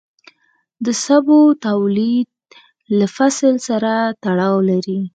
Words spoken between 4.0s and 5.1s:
تړاو لري.